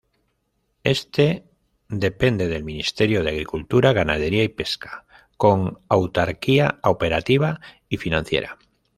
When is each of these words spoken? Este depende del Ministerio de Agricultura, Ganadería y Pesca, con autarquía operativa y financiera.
Este 0.83 1.45
depende 1.87 2.47
del 2.47 2.63
Ministerio 2.63 3.21
de 3.23 3.29
Agricultura, 3.29 3.93
Ganadería 3.93 4.43
y 4.43 4.47
Pesca, 4.49 5.05
con 5.37 5.77
autarquía 5.89 6.79
operativa 6.81 7.61
y 7.87 7.97
financiera. 7.97 8.57